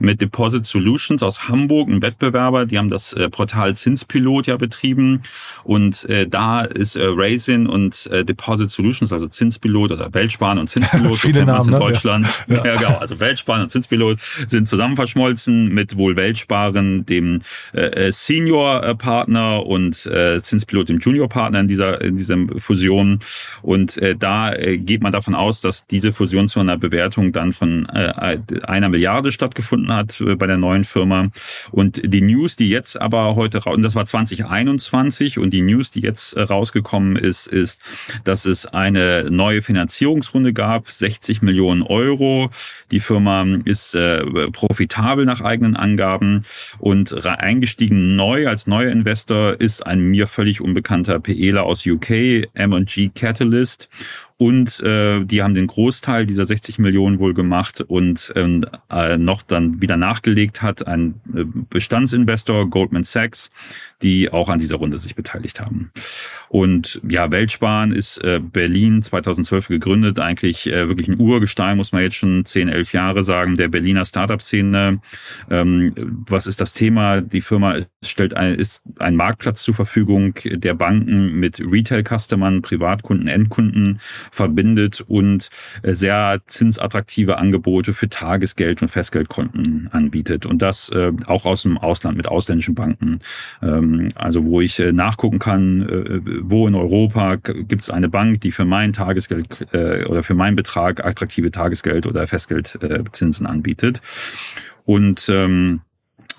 [0.00, 2.66] mit Deposit Solutions aus Hamburg, ein Wettbewerber.
[2.66, 5.22] Die haben das äh, Portal Zinspilot ja betrieben.
[5.64, 10.68] Und äh, da ist äh, Raisin und äh, Deposit Solutions, also Zinspilot, also Weltsparen und
[10.68, 11.78] Zinspilot, viele Namen in ne?
[11.78, 12.26] Deutschland.
[12.48, 12.64] Ja.
[12.64, 12.76] ja.
[12.76, 12.98] genau.
[12.98, 20.06] Also Weltsparen und Zinspilot sind zusammen verschmolzen mit wohl Weltsparen, dem äh, äh Senior-Partner und
[20.06, 23.20] äh, Zinspilot dem Junior-Partner in dieser in dieser Fusion.
[23.62, 27.52] Und äh, da äh, geht man davon aus, dass diese Fusion zu einer Bewertung dann
[27.52, 31.28] von äh, einer Milliarde stattgefunden hat äh, bei der neuen Firma.
[31.70, 36.00] Und die News, die jetzt aber heute und das war 2021 und die News, die
[36.00, 37.82] jetzt äh, rausgekommen ist, ist,
[38.24, 42.50] dass es eine neue Finanzierungsrunde gab, 60 Millionen Euro.
[42.90, 46.44] Die Firma ist äh, profitabel nach eigenen Angaben
[46.78, 53.10] und eingestiegen neu als neuer Investor ist ein mir völlig unbekannter PEler aus UK, M&G
[53.14, 53.88] Catalyst
[54.40, 59.42] und äh, die haben den Großteil dieser 60 Millionen wohl gemacht und ähm, äh, noch
[59.42, 63.52] dann wieder nachgelegt hat ein äh, Bestandsinvestor Goldman Sachs,
[64.00, 65.90] die auch an dieser Runde sich beteiligt haben.
[66.48, 72.02] Und ja, Weltsparen ist äh, Berlin 2012 gegründet, eigentlich äh, wirklich ein Urgestein, muss man
[72.02, 75.02] jetzt schon 10, 11 Jahre sagen, der Berliner Startup-Szene.
[75.50, 75.92] Ähm,
[76.26, 77.20] was ist das Thema?
[77.20, 84.00] Die Firma stellt ein, ist ein Marktplatz zur Verfügung der Banken mit Retail-Customern, Privatkunden, Endkunden
[84.30, 85.50] verbindet und
[85.82, 90.46] äh, sehr zinsattraktive Angebote für Tagesgeld und Festgeldkonten anbietet.
[90.46, 93.20] Und das äh, auch aus dem Ausland mit ausländischen Banken.
[93.62, 95.60] Ähm, also wo ich äh, nachgucken kann,
[96.42, 101.04] wo in Europa gibt es eine Bank, die für mein Tagesgeld oder für meinen Betrag
[101.04, 104.00] attraktive Tagesgeld oder Festgeldzinsen anbietet.
[104.84, 105.89] Und ähm, äh,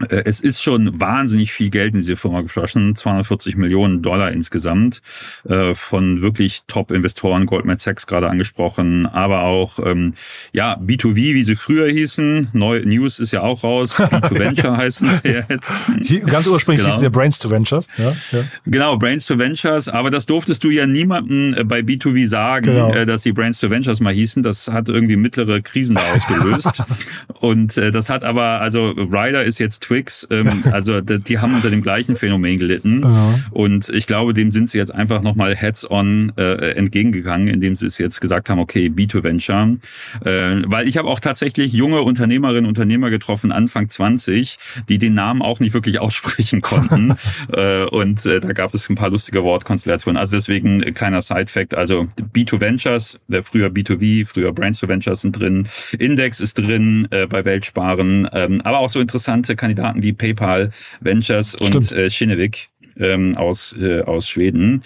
[0.10, 5.02] es ist schon wahnsinnig viel Geld in diese Firma geflossen, 240 Millionen Dollar insgesamt
[5.48, 10.14] äh, von wirklich Top-Investoren, Goldman Sachs gerade angesprochen, aber auch ähm,
[10.52, 12.50] ja B2V, wie sie früher hießen.
[12.54, 14.00] Neu News ist ja auch raus.
[14.00, 15.86] B2 Venture heißen sie jetzt.
[16.28, 16.94] Ganz ursprünglich genau.
[16.94, 17.88] hießen ja Brains to Ventures.
[17.98, 18.44] Ja, ja.
[18.66, 19.90] Genau, Brains to Ventures.
[19.90, 23.06] Aber das durftest du ja niemandem äh, bei B2V sagen, genau.
[23.06, 24.44] dass sie Brains to Ventures mal hießen.
[24.44, 26.84] Das hat irgendwie mittlere Krisen da ausgelöst.
[27.40, 31.82] Und das hat aber, also Ryder ist jetzt Twix, ähm, also die haben unter dem
[31.82, 33.02] gleichen Phänomen gelitten.
[33.04, 33.40] Ja.
[33.52, 37.98] Und ich glaube, dem sind sie jetzt einfach nochmal heads-on äh, entgegengegangen, indem sie es
[37.98, 39.78] jetzt gesagt haben, okay, B2Venture.
[40.24, 45.14] Äh, weil ich habe auch tatsächlich junge Unternehmerinnen und Unternehmer getroffen, Anfang 20, die den
[45.14, 47.16] Namen auch nicht wirklich aussprechen konnten.
[47.52, 50.18] äh, und äh, da gab es ein paar lustige Wortkonstellationen.
[50.18, 55.38] Also deswegen äh, kleiner Side-Fact, also B2Ventures, der früher B2V, früher Brains to Ventures sind
[55.38, 55.68] drin,
[56.00, 60.72] Index ist drin äh, bei Weltsparen, ähm, aber auch so interessante Kandidaten Kandidaten wie PayPal
[61.00, 64.84] Ventures und äh, Kinnevik ähm, aus, äh, aus Schweden.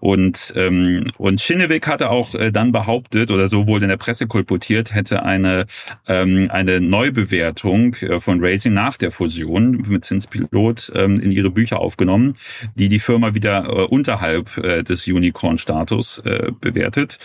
[0.00, 4.26] Und, ähm, und Schinneweg hatte auch äh, dann behauptet, oder so wurde in der Presse
[4.26, 5.64] kolportiert, hätte eine,
[6.06, 11.80] ähm, eine Neubewertung äh, von Racing nach der Fusion mit Zinspilot ähm, in ihre Bücher
[11.80, 12.36] aufgenommen,
[12.74, 17.18] die die Firma wieder äh, unterhalb äh, des Unicorn-Status äh, bewertet.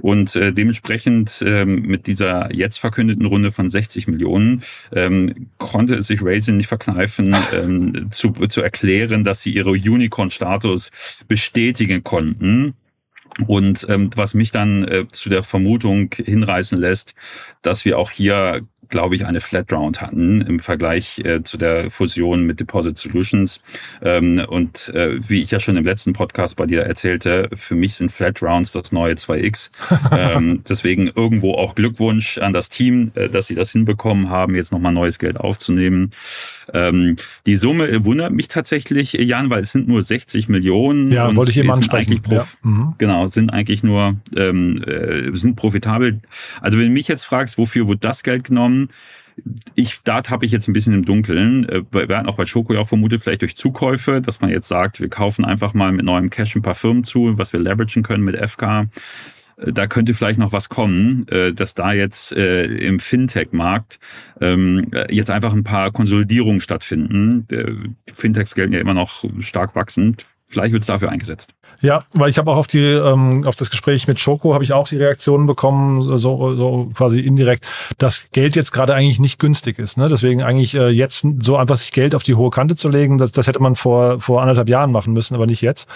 [0.00, 6.06] Und äh, dementsprechend äh, mit dieser jetzt verkündeten Runde von 60 Millionen ähm, konnte es
[6.06, 10.90] sich Racing nicht verkneifen, ähm, zu, zu erklären, dass sie ihre Unicorn-Status
[11.28, 12.74] bestätigen konnten.
[13.46, 17.14] Und ähm, was mich dann äh, zu der Vermutung hinreißen lässt,
[17.62, 21.90] dass wir auch hier glaube ich, eine Flat Round hatten im Vergleich äh, zu der
[21.90, 23.60] Fusion mit Deposit Solutions.
[24.02, 27.96] Ähm, und äh, wie ich ja schon im letzten Podcast bei dir erzählte, für mich
[27.96, 29.70] sind Flat Rounds das neue 2X.
[30.16, 34.70] ähm, deswegen irgendwo auch Glückwunsch an das Team, äh, dass sie das hinbekommen haben, jetzt
[34.70, 36.10] nochmal neues Geld aufzunehmen.
[36.72, 37.16] Ähm,
[37.46, 41.10] die Summe wundert mich tatsächlich, Jan, weil es sind nur 60 Millionen.
[41.10, 42.20] Ja, wollte ich eben ansprechen.
[42.28, 42.46] Ja.
[42.62, 42.94] Mhm.
[42.98, 46.20] Genau, sind eigentlich nur, ähm, äh, sind profitabel.
[46.60, 48.88] Also wenn du mich jetzt fragst, wofür wird das Geld genommen?
[49.74, 51.68] Ich, da habe ich jetzt ein bisschen im Dunkeln.
[51.68, 54.68] Äh, wir hatten auch bei Schoko ja auch vermutet, vielleicht durch Zukäufe, dass man jetzt
[54.68, 58.02] sagt, wir kaufen einfach mal mit neuem Cash ein paar Firmen zu, was wir leveragen
[58.02, 58.88] können mit FK
[59.58, 64.00] äh, da könnte vielleicht noch was kommen, äh, dass da jetzt im Fintech-Markt
[64.40, 67.46] ähm, jetzt einfach ein paar Konsolidierungen stattfinden.
[68.12, 70.24] Fintechs gelten ja immer noch stark wachsend.
[70.52, 71.54] Vielleicht wird es dafür eingesetzt.
[71.80, 74.74] Ja, weil ich habe auch auf die ähm, auf das Gespräch mit Schoko habe ich
[74.74, 79.78] auch die Reaktionen bekommen, so, so quasi indirekt, dass Geld jetzt gerade eigentlich nicht günstig
[79.78, 79.96] ist.
[79.96, 80.08] Ne?
[80.08, 83.32] Deswegen eigentlich äh, jetzt so einfach sich Geld auf die hohe Kante zu legen, das,
[83.32, 85.88] das hätte man vor vor anderthalb Jahren machen müssen, aber nicht jetzt.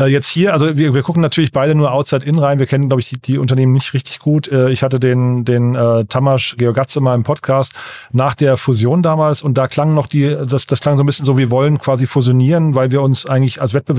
[0.00, 2.58] Äh, jetzt hier, also wir, wir gucken natürlich beide nur outside in rein.
[2.58, 4.48] Wir kennen, glaube ich, die, die Unternehmen nicht richtig gut.
[4.48, 7.74] Äh, ich hatte den den äh, Tamas Georgatze mal im Podcast
[8.10, 11.26] nach der Fusion damals und da klang noch die, das das klang so ein bisschen
[11.26, 13.97] so, wir wollen quasi fusionieren, weil wir uns eigentlich als Wettbewerber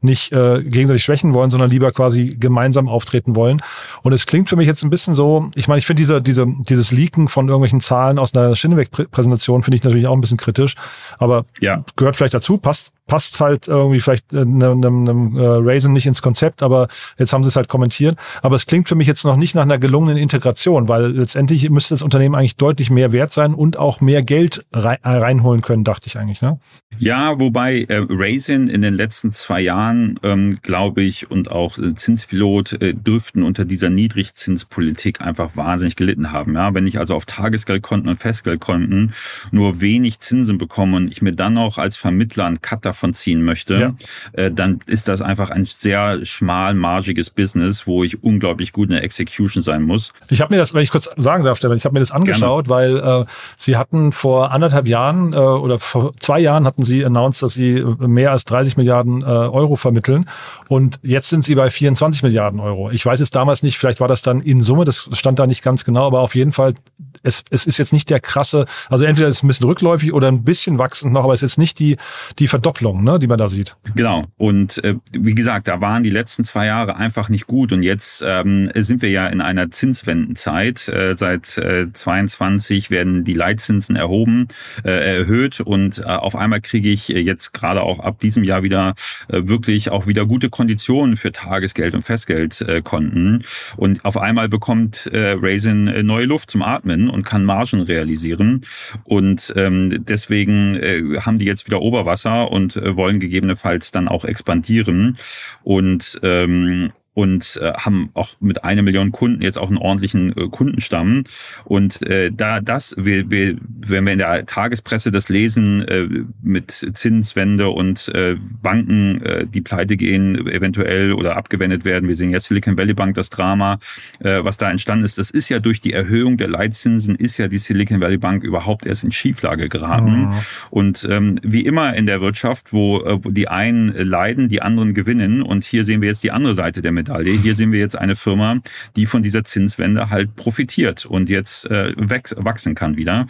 [0.00, 3.60] nicht äh, gegenseitig schwächen wollen, sondern lieber quasi gemeinsam auftreten wollen.
[4.02, 6.46] Und es klingt für mich jetzt ein bisschen so, ich meine, ich finde diese, diese,
[6.68, 10.74] dieses Leaken von irgendwelchen Zahlen aus einer Schinneweg-Präsentation finde ich natürlich auch ein bisschen kritisch,
[11.18, 11.84] aber ja.
[11.96, 16.22] gehört vielleicht dazu, passt, passt halt irgendwie vielleicht einem, einem, einem äh, Raisin nicht ins
[16.22, 16.86] Konzept, aber
[17.18, 18.16] jetzt haben sie es halt kommentiert.
[18.42, 21.94] Aber es klingt für mich jetzt noch nicht nach einer gelungenen Integration, weil letztendlich müsste
[21.94, 25.82] das Unternehmen eigentlich deutlich mehr wert sein und auch mehr Geld rein, äh, reinholen können,
[25.82, 26.42] dachte ich eigentlich.
[26.42, 26.60] Ne?
[26.98, 31.94] Ja, wobei äh, Raisin in den letzten zwei Jahren, ähm, glaube ich, und auch äh,
[31.94, 36.54] Zinspilot äh, dürften unter dieser Niedrigzinspolitik einfach wahnsinnig gelitten haben.
[36.54, 39.14] Ja, wenn ich also auf Tagesgeldkonten und Festgeldkonten
[39.50, 43.42] nur wenig Zinsen bekomme und ich mir dann noch als Vermittler einen Cutter davon ziehen
[43.42, 43.94] möchte, ja.
[44.32, 49.04] äh, dann ist das einfach ein sehr schmalmargiges Business, wo ich unglaublich gut in der
[49.04, 50.12] Execution sein muss.
[50.30, 53.02] Ich habe mir das, wenn ich kurz sagen darf, ich habe mir das angeschaut, Gerne.
[53.04, 53.24] weil äh,
[53.56, 57.84] sie hatten vor anderthalb Jahren äh, oder vor zwei Jahren hatten sie announced, dass sie
[57.98, 60.28] mehr als 30 Milliarden äh, Euro vermitteln
[60.66, 62.90] und jetzt sind sie bei 24 Milliarden Euro.
[62.90, 65.62] Ich weiß es damals nicht, vielleicht war das dann in Summe, das stand da nicht
[65.62, 66.74] ganz genau, aber auf jeden Fall
[67.22, 70.28] es, es ist jetzt nicht der krasse, also entweder ist es ein bisschen rückläufig oder
[70.28, 71.96] ein bisschen wachsend noch, aber es ist nicht die,
[72.38, 73.76] die Verdopplung Entwicklung, ne, die man da sieht.
[73.94, 74.22] Genau.
[74.36, 77.72] Und äh, wie gesagt, da waren die letzten zwei Jahre einfach nicht gut.
[77.72, 80.88] Und jetzt ähm, sind wir ja in einer Zinswendenzeit.
[80.88, 84.48] Äh, seit äh, 22 werden die Leitzinsen erhoben,
[84.84, 85.60] äh, erhöht.
[85.60, 88.94] Und äh, auf einmal kriege ich jetzt gerade auch ab diesem Jahr wieder
[89.28, 93.44] äh, wirklich auch wieder gute Konditionen für Tagesgeld und Festgeldkonten.
[93.76, 98.62] Und auf einmal bekommt äh, Raisin äh, neue Luft zum Atmen und kann Margen realisieren.
[99.04, 105.18] Und ähm, deswegen äh, haben die jetzt wieder Oberwasser und wollen gegebenenfalls dann auch expandieren.
[105.62, 110.48] Und ähm, und äh, haben auch mit einer Million Kunden jetzt auch einen ordentlichen äh,
[110.50, 111.24] Kundenstamm.
[111.64, 116.06] Und äh, da das, wir, wir, wenn wir in der Tagespresse das lesen äh,
[116.44, 122.08] mit Zinswende und äh, Banken, äh, die pleite gehen, eventuell oder abgewendet werden.
[122.08, 123.80] Wir sehen ja Silicon Valley Bank, das Drama,
[124.20, 125.18] äh, was da entstanden ist.
[125.18, 128.86] Das ist ja durch die Erhöhung der Leitzinsen ist ja die Silicon Valley Bank überhaupt
[128.86, 130.26] erst in Schieflage geraten.
[130.26, 130.34] Mhm.
[130.70, 134.94] Und ähm, wie immer in der Wirtschaft, wo, äh, wo die einen leiden, die anderen
[134.94, 135.42] gewinnen.
[135.42, 137.07] Und hier sehen wir jetzt die andere Seite der Medaille.
[137.08, 137.32] Medaille.
[137.32, 138.60] Hier sehen wir jetzt eine Firma,
[138.96, 143.26] die von dieser Zinswende halt profitiert und jetzt äh, wachsen kann wieder.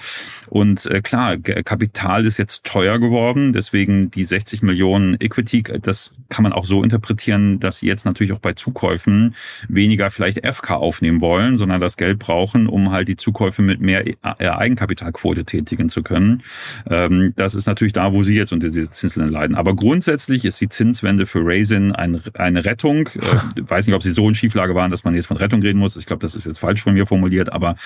[0.49, 6.43] Und äh, klar, Kapital ist jetzt teuer geworden, deswegen die 60 Millionen Equity, das kann
[6.43, 9.35] man auch so interpretieren, dass sie jetzt natürlich auch bei Zukäufen
[9.69, 14.07] weniger vielleicht FK aufnehmen wollen, sondern das Geld brauchen, um halt die Zukäufe mit mehr
[14.07, 14.15] äh,
[14.49, 16.43] Eigenkapitalquote tätigen zu können.
[16.89, 19.57] Ähm, das ist natürlich da, wo sie jetzt unter diese Zinswende leiden.
[19.57, 23.09] Aber grundsätzlich ist die Zinswende für Raisin eine Rettung.
[23.69, 25.79] Äh, weiß nicht, ob sie so in Schieflage waren, dass man jetzt von Rettung reden
[25.79, 25.97] muss.
[25.97, 27.77] Ich glaube, das ist jetzt falsch von mir formuliert, aber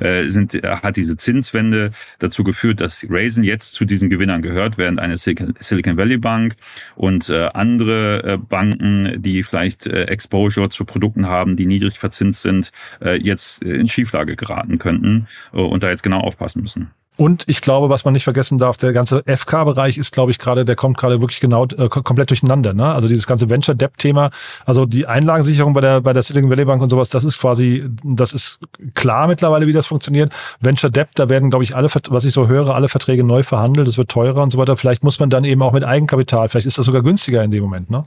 [0.00, 4.78] äh, sind, äh, hat diese Zinswende dazu geführt, dass Raisin jetzt zu diesen Gewinnern gehört,
[4.78, 6.54] während eine Silicon Valley Bank
[6.96, 12.42] und äh, andere äh, Banken, die vielleicht äh, Exposure zu Produkten haben, die niedrig verzinst
[12.42, 16.90] sind, äh, jetzt in Schieflage geraten könnten äh, und da jetzt genau aufpassen müssen.
[17.16, 20.64] Und ich glaube, was man nicht vergessen darf, der ganze FK-Bereich ist, glaube ich, gerade,
[20.64, 22.72] der kommt gerade wirklich genau äh, komplett durcheinander.
[22.72, 22.86] Ne?
[22.86, 24.30] Also dieses ganze Venture Debt-Thema,
[24.64, 27.84] also die Einlagensicherung bei der bei der Silicon Valley Bank und sowas, das ist quasi,
[28.02, 28.58] das ist
[28.94, 30.32] klar mittlerweile, wie das funktioniert.
[30.60, 33.88] Venture Debt, da werden, glaube ich, alle, was ich so höre, alle Verträge neu verhandelt,
[33.88, 34.76] es wird teurer und so weiter.
[34.78, 37.62] Vielleicht muss man dann eben auch mit Eigenkapital, vielleicht ist das sogar günstiger in dem
[37.62, 38.04] Moment, ne?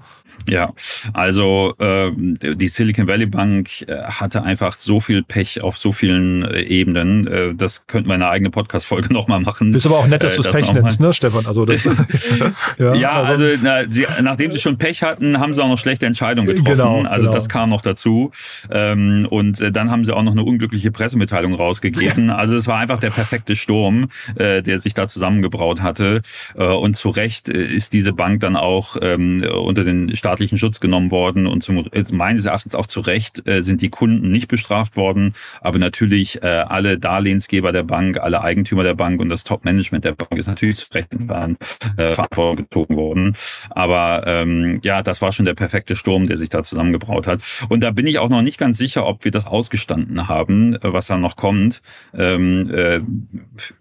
[0.48, 0.74] Ja,
[1.14, 6.44] also äh, die Silicon Valley Bank äh, hatte einfach so viel Pech auf so vielen
[6.44, 7.26] äh, Ebenen.
[7.26, 8.52] Äh, das könnte man eine eigene
[8.96, 9.74] Podcast-Folge nochmal machen.
[9.74, 11.46] Ist aber auch nett, dass äh, du es Pech nennst, ne, Stefan?
[11.46, 11.84] Also das,
[12.78, 15.78] ja, ja, also, also na, sie, nachdem sie schon Pech hatten, haben sie auch noch
[15.78, 16.72] schlechte Entscheidungen getroffen.
[16.72, 17.36] Genau, also genau.
[17.36, 18.32] das kam noch dazu.
[18.72, 22.30] Ähm, und äh, dann haben sie auch noch eine unglückliche Pressemitteilung rausgegeben.
[22.30, 26.22] Also es war einfach der perfekte Sturm, äh, der sich da zusammengebraut hatte.
[26.56, 30.80] Äh, und zu Recht äh, ist diese Bank dann auch ähm, unter den staatlichen Schutz
[30.80, 34.96] genommen worden und zum, äh, meines Erachtens auch zu Recht sind die Kunden nicht bestraft
[34.96, 40.14] worden, aber natürlich alle Darlehensgeber der Bank, alle Eigentümer der Bank und das Top-Management der
[40.14, 43.36] Bank ist natürlich zu Recht in äh, Verantwortung gezogen worden.
[43.70, 47.42] Aber ähm, ja, das war schon der perfekte Sturm, der sich da zusammengebraut hat.
[47.70, 50.80] Und da bin ich auch noch nicht ganz sicher, ob wir das ausgestanden haben, äh,
[50.94, 51.82] was da noch kommt.
[52.14, 53.02] Ähm, äh,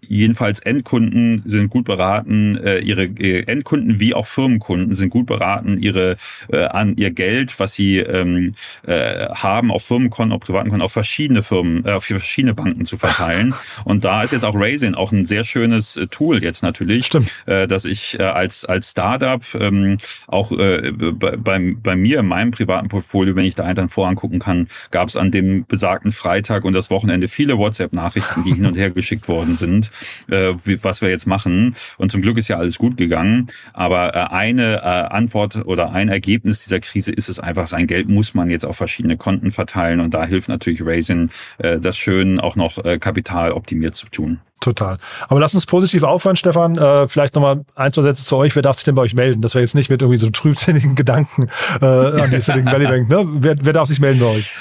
[0.01, 5.79] jedenfalls Endkunden sind gut beraten, äh, ihre äh, Endkunden wie auch Firmenkunden sind gut beraten,
[5.81, 6.17] ihre
[6.51, 8.53] äh, an ihr Geld, was sie ähm,
[8.85, 12.97] äh, haben, auf Firmenkonten, auf privaten Konten, auf verschiedene Firmen, äh, auf verschiedene Banken zu
[12.97, 13.53] verteilen.
[13.85, 17.31] Und da ist jetzt auch Raisin auch ein sehr schönes äh, Tool jetzt natürlich, Stimmt.
[17.45, 22.51] Äh, dass ich äh, als als Startup ähm, auch äh, bei, bei, mir in meinem
[22.51, 26.65] privaten Portfolio, wenn ich da einen dann vorangucken kann, gab es an dem besagten Freitag
[26.65, 29.91] und das Wochenende viele WhatsApp-Nachrichten, die hin und her geschickt worden sind,
[30.29, 31.75] äh, wie, was wir jetzt machen.
[31.97, 33.47] Und zum Glück ist ja alles gut gegangen.
[33.73, 37.87] Aber äh, eine äh, Antwort oder ein Ergebnis Ergebnis dieser Krise ist es einfach, sein
[37.87, 41.29] Geld muss man jetzt auf verschiedene Konten verteilen und da hilft natürlich Raisin,
[41.59, 44.39] äh, das schön auch noch äh, kapitaloptimiert zu tun.
[44.59, 44.97] Total.
[45.27, 46.77] Aber lass uns positiv aufhören, Stefan.
[46.77, 48.55] Äh, vielleicht nochmal ein, zwei Sätze zu euch.
[48.55, 49.41] Wer darf sich denn bei euch melden?
[49.41, 51.49] Das wäre jetzt nicht mit irgendwie so trübsinnigen Gedanken
[51.81, 53.09] äh, an die Silicon Valley Bank.
[53.09, 53.25] Ne?
[53.27, 54.51] Wer, wer darf sich melden bei euch?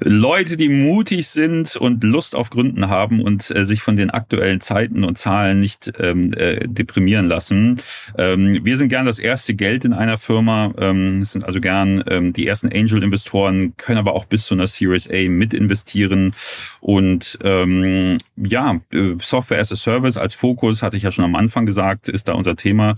[0.00, 4.60] Leute, die mutig sind und Lust auf Gründen haben und äh, sich von den aktuellen
[4.60, 7.80] Zeiten und Zahlen nicht ähm, äh, deprimieren lassen.
[8.16, 12.32] Ähm, wir sind gern das erste Geld in einer Firma, ähm, sind also gern ähm,
[12.32, 16.32] die ersten Angel-Investoren, können aber auch bis zu einer Series A mit investieren.
[16.80, 21.34] Und ähm, ja, äh, Software as a Service als Fokus, hatte ich ja schon am
[21.34, 22.94] Anfang gesagt, ist da unser Thema.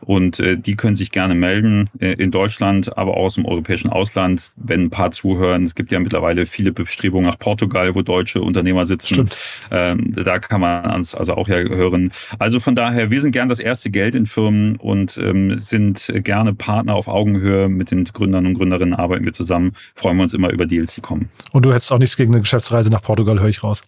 [0.00, 3.88] Und äh, die können sich gerne melden äh, in Deutschland, aber auch aus dem europäischen
[3.90, 5.64] Ausland, wenn ein paar zuhören.
[5.64, 9.30] Es gibt ja mittlerweile viele Bestrebungen nach Portugal, wo deutsche Unternehmer sitzen.
[9.70, 12.12] Ähm, da kann man uns also auch ja hören.
[12.38, 16.54] Also von daher, wir sind gern das erste Geld in Firmen und ähm, sind gerne
[16.54, 19.72] Partner auf Augenhöhe mit den Gründern und Gründerinnen arbeiten wir zusammen.
[19.94, 21.30] Freuen wir uns immer über Deals, die kommen.
[21.52, 23.82] Und du hättest auch nichts gegen eine Geschäftsreise nach Portugal, höre ich raus.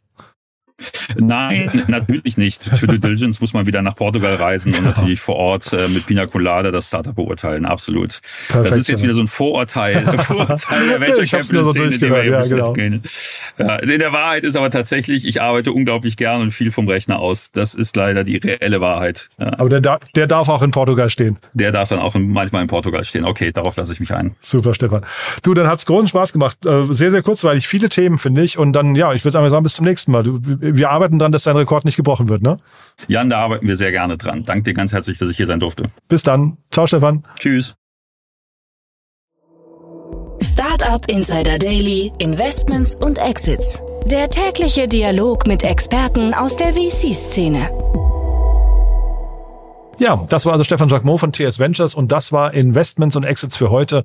[1.18, 2.62] Nein, natürlich nicht.
[2.62, 6.06] Für Due Diligence muss man wieder nach Portugal reisen und natürlich vor Ort äh, mit
[6.06, 7.64] Pina Colada das Startup beurteilen.
[7.64, 8.20] Absolut.
[8.48, 12.00] Perfekt, das ist jetzt wieder so ein Vorurteil, Vorurteil der Venture Capital so Szene, die
[12.00, 12.72] wir ja, genau.
[12.72, 13.02] gehen.
[13.58, 17.18] Ja, in der Wahrheit ist aber tatsächlich, ich arbeite unglaublich gern und viel vom Rechner
[17.18, 17.52] aus.
[17.52, 19.28] Das ist leider die reelle Wahrheit.
[19.38, 19.58] Ja.
[19.58, 21.38] Aber der, der darf auch in Portugal stehen.
[21.54, 23.24] Der darf dann auch manchmal in Portugal stehen.
[23.24, 24.36] Okay, darauf lasse ich mich ein.
[24.40, 25.04] Super, Stefan.
[25.42, 26.64] Du, dann hat's großen Spaß gemacht.
[26.66, 27.66] Äh, sehr, sehr kurzweilig.
[27.66, 28.58] Viele Themen, finde ich.
[28.58, 30.22] Und dann, ja, ich würde einfach sagen, bis zum nächsten Mal.
[30.22, 30.40] Du,
[30.74, 32.56] wir arbeiten dran, dass dein Rekord nicht gebrochen wird, ne?
[33.08, 34.44] Jan, da arbeiten wir sehr gerne dran.
[34.44, 35.84] Danke dir ganz herzlich, dass ich hier sein durfte.
[36.08, 36.56] Bis dann.
[36.70, 37.24] Ciao, Stefan.
[37.38, 37.74] Tschüss.
[40.42, 43.82] Startup Insider Daily, Investments und Exits.
[44.06, 47.68] Der tägliche Dialog mit Experten aus der VC-Szene.
[49.98, 53.56] Ja, das war also Stefan Jacquemot von TS Ventures und das war Investments und Exits
[53.56, 54.04] für heute.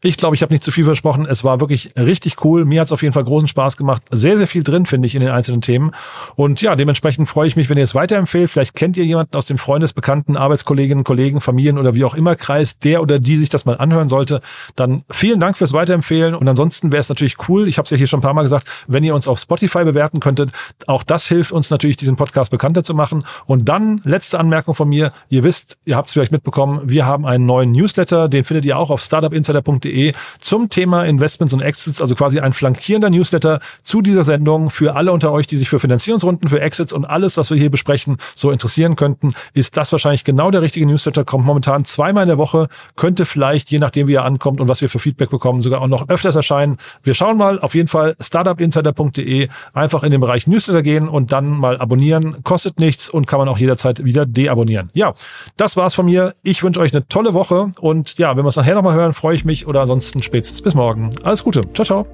[0.00, 1.26] Ich glaube, ich habe nicht zu viel versprochen.
[1.26, 2.64] Es war wirklich richtig cool.
[2.64, 4.02] Mir hat es auf jeden Fall großen Spaß gemacht.
[4.12, 5.90] Sehr, sehr viel drin, finde ich, in den einzelnen Themen.
[6.36, 8.48] Und ja, dementsprechend freue ich mich, wenn ihr es weiterempfehlt.
[8.48, 12.78] Vielleicht kennt ihr jemanden aus dem Freundesbekannten, Arbeitskolleginnen, Kollegen, Familien oder wie auch immer Kreis,
[12.78, 14.40] der oder die sich das mal anhören sollte.
[14.76, 16.36] Dann vielen Dank fürs Weiterempfehlen.
[16.36, 18.42] Und ansonsten wäre es natürlich cool, ich habe es ja hier schon ein paar Mal
[18.42, 20.52] gesagt, wenn ihr uns auf Spotify bewerten könntet.
[20.86, 23.24] Auch das hilft uns natürlich, diesen Podcast bekannter zu machen.
[23.46, 25.12] Und dann, letzte Anmerkung von mir.
[25.28, 28.28] Ihr wisst, ihr habt es vielleicht mitbekommen, wir haben einen neuen Newsletter.
[28.28, 32.52] Den findet ihr auch auf startupinsider.de www.ftf.de zum Thema Investments und Exits, also quasi ein
[32.52, 36.92] flankierender Newsletter zu dieser Sendung für alle unter euch, die sich für Finanzierungsrunden, für Exits
[36.92, 40.86] und alles, was wir hier besprechen, so interessieren könnten, ist das wahrscheinlich genau der richtige
[40.86, 41.24] Newsletter.
[41.24, 44.80] Kommt momentan zweimal in der Woche, könnte vielleicht, je nachdem wie er ankommt und was
[44.80, 46.78] wir für Feedback bekommen, sogar auch noch öfters erscheinen.
[47.02, 51.50] Wir schauen mal, auf jeden Fall startupinsider.de, einfach in den Bereich Newsletter gehen und dann
[51.50, 52.42] mal abonnieren.
[52.44, 54.90] Kostet nichts und kann man auch jederzeit wieder deabonnieren.
[54.92, 55.14] Ja,
[55.56, 56.34] das war's von mir.
[56.42, 59.34] Ich wünsche euch eine tolle Woche und ja, wenn wir es nachher nochmal hören, freue
[59.34, 61.10] ich mich oder oder ansonsten spätestens bis morgen.
[61.22, 61.62] Alles Gute.
[61.72, 62.04] Ciao, ciao.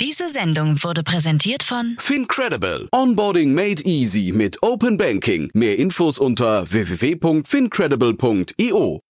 [0.00, 2.88] Diese Sendung wurde präsentiert von Fincredible.
[2.92, 5.50] Onboarding made easy mit Open Banking.
[5.54, 9.00] Mehr Infos unter www.fincredible.io.